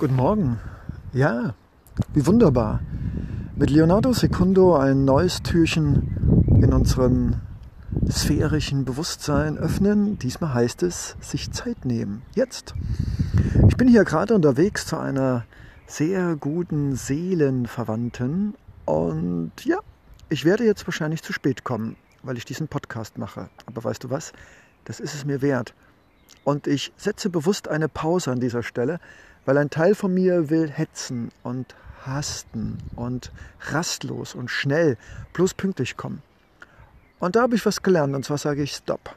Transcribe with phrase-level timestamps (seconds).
[0.00, 0.58] Guten Morgen.
[1.12, 1.52] Ja,
[2.14, 2.80] wie wunderbar.
[3.54, 7.34] Mit Leonardo Secundo ein neues Türchen in unserem
[8.08, 10.18] sphärischen Bewusstsein öffnen.
[10.18, 12.22] Diesmal heißt es, sich Zeit nehmen.
[12.34, 12.74] Jetzt.
[13.68, 15.44] Ich bin hier gerade unterwegs zu einer
[15.86, 18.54] sehr guten Seelenverwandten
[18.86, 19.80] und ja,
[20.30, 23.50] ich werde jetzt wahrscheinlich zu spät kommen, weil ich diesen Podcast mache.
[23.66, 24.32] Aber weißt du was?
[24.86, 25.74] Das ist es mir wert.
[26.44, 29.00] Und ich setze bewusst eine Pause an dieser Stelle,
[29.44, 33.30] weil ein Teil von mir will hetzen und hasten und
[33.60, 34.96] rastlos und schnell
[35.32, 36.22] bloß pünktlich kommen.
[37.18, 39.14] Und da habe ich was gelernt und zwar sage ich Stopp.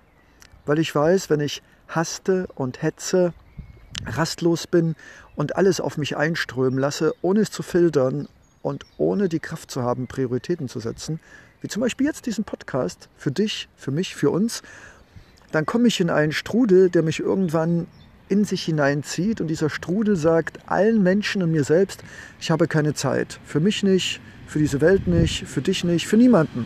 [0.65, 3.33] Weil ich weiß, wenn ich haste und hetze,
[4.05, 4.95] rastlos bin
[5.35, 8.27] und alles auf mich einströmen lasse, ohne es zu filtern
[8.61, 11.19] und ohne die Kraft zu haben, Prioritäten zu setzen,
[11.61, 14.61] wie zum Beispiel jetzt diesen Podcast für dich, für mich, für uns,
[15.53, 17.85] dann komme ich in einen Strudel, der mich irgendwann
[18.27, 22.03] in sich hineinzieht und dieser Strudel sagt allen Menschen und mir selbst,
[22.39, 23.39] ich habe keine Zeit.
[23.45, 26.65] Für mich nicht, für diese Welt nicht, für dich nicht, für niemanden.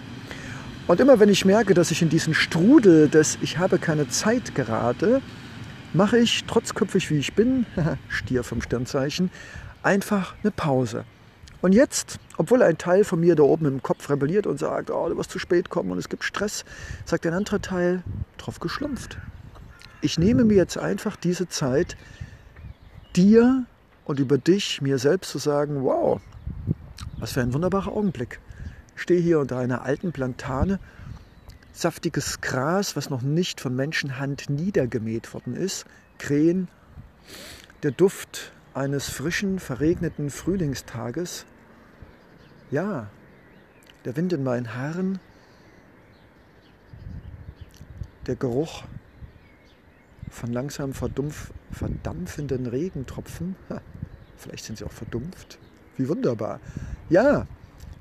[0.88, 4.56] Und immer wenn ich merke, dass ich in diesen Strudel des Ich habe keine Zeit
[4.56, 5.22] gerate,
[5.94, 7.66] mache ich, trotzköpfig wie ich bin,
[8.08, 9.30] Stier vom Sternzeichen,
[9.84, 11.04] einfach eine Pause.
[11.62, 15.10] Und jetzt, obwohl ein Teil von mir da oben im Kopf rebelliert und sagt, oh,
[15.10, 16.66] du wirst zu spät kommen und es gibt Stress,
[17.06, 18.04] sagt ein anderer Teil,
[18.38, 19.18] drauf geschlumpft
[20.02, 21.98] ich nehme mir jetzt einfach diese Zeit,
[23.16, 23.66] dir
[24.06, 26.22] und über dich, mir selbst zu sagen, wow,
[27.20, 28.40] was für ein wunderbarer Augenblick.
[28.96, 30.80] Ich stehe hier unter einer alten Plantane,
[31.74, 35.86] saftiges Gras, was noch nicht von Menschenhand niedergemäht worden ist,
[36.20, 36.68] Krähen,
[37.84, 41.46] der Duft eines frischen, verregneten Frühlingstages.
[42.70, 43.10] Ja,
[44.06, 45.20] der Wind in meinen Haaren,
[48.28, 48.84] der Geruch
[50.30, 53.56] von langsam verdumpf, verdampfenden Regentropfen.
[54.38, 55.58] Vielleicht sind sie auch verdumpft.
[55.98, 56.60] Wie wunderbar.
[57.10, 57.48] Ja,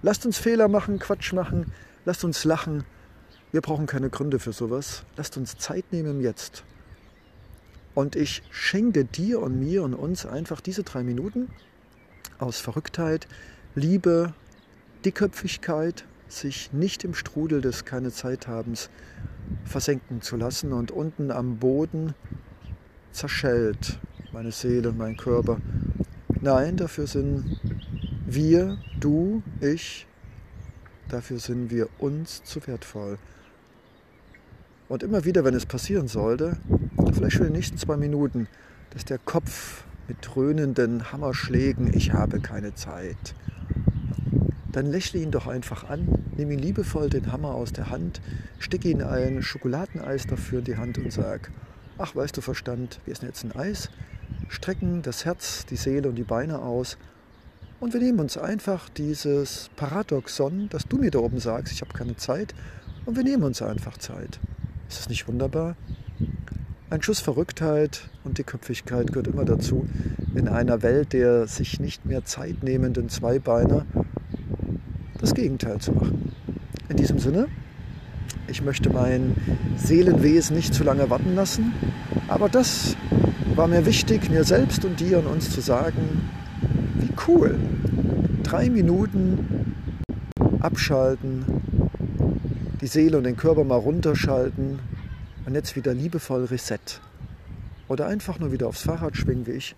[0.02, 1.72] lasst uns Fehler machen, Quatsch machen,
[2.04, 2.84] lasst uns lachen.
[3.50, 5.04] Wir brauchen keine Gründe für sowas.
[5.16, 6.64] Lasst uns Zeit nehmen Jetzt.
[7.96, 11.48] Und ich schenke dir und mir und uns einfach diese drei Minuten
[12.38, 13.26] aus Verrücktheit,
[13.74, 14.34] Liebe,
[15.06, 18.90] Dickköpfigkeit, sich nicht im Strudel des keine Zeit habens
[19.64, 22.12] versenken zu lassen und unten am Boden
[23.12, 23.98] zerschellt
[24.30, 25.56] meine Seele und mein Körper.
[26.42, 27.58] Nein, dafür sind
[28.26, 30.06] wir, du, ich,
[31.08, 33.16] dafür sind wir uns zu wertvoll.
[34.88, 36.56] Und immer wieder, wenn es passieren sollte,
[37.12, 38.46] vielleicht schon in den nächsten zwei Minuten,
[38.90, 43.34] dass der Kopf mit dröhnenden Hammerschlägen, ich habe keine Zeit,
[44.70, 48.20] dann lächle ihn doch einfach an, nimm ihn liebevoll den Hammer aus der Hand,
[48.58, 51.50] steck ihn ein Schokoladeneis dafür in die Hand und sag,
[51.98, 53.90] ach weißt du Verstand, wir essen jetzt ein Eis,
[54.48, 56.96] strecken das Herz, die Seele und die Beine aus
[57.80, 61.92] und wir nehmen uns einfach dieses Paradoxon, dass du mir da oben sagst, ich habe
[61.92, 62.54] keine Zeit
[63.04, 64.38] und wir nehmen uns einfach Zeit.
[64.88, 65.76] Ist das nicht wunderbar?
[66.90, 69.88] Ein Schuss Verrücktheit und die Köpfigkeit gehört immer dazu
[70.36, 73.84] in einer Welt der sich nicht mehr Zeit nehmenden Zweibeiner
[75.18, 76.32] das Gegenteil zu machen.
[76.88, 77.48] In diesem Sinne,
[78.46, 79.34] ich möchte mein
[79.76, 81.72] Seelenwesen nicht zu lange warten lassen,
[82.28, 82.96] aber das
[83.56, 86.30] war mir wichtig, mir selbst und dir und uns zu sagen,
[87.00, 87.58] wie cool.
[88.44, 89.74] Drei Minuten
[90.60, 91.44] abschalten,
[92.86, 94.78] die Seele und den Körper mal runterschalten
[95.44, 96.78] und jetzt wieder liebevoll Reset.
[97.88, 99.74] Oder einfach nur wieder aufs Fahrrad schwingen wie ich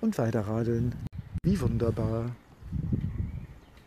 [0.00, 0.94] und weiterradeln.
[1.42, 2.26] Wie wunderbar.